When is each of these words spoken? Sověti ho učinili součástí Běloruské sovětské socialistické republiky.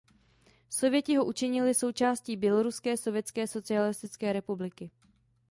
Sověti 0.69 1.15
ho 1.15 1.25
učinili 1.25 1.73
součástí 1.73 2.37
Běloruské 2.37 2.97
sovětské 2.97 3.47
socialistické 3.47 4.33
republiky. 4.33 4.91